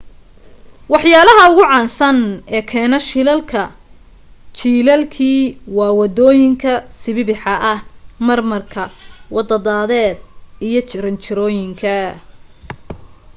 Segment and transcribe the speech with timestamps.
[0.93, 2.17] waxyaalaha ugu caansan
[2.55, 3.61] ee keena shilalka
[4.59, 5.41] jilaalkii
[5.77, 7.79] waa waddooyinka sibibixa ah
[8.27, 8.81] marmarka
[9.35, 10.17] waddo dadeed
[10.67, 11.93] iyo jaranjarooyinka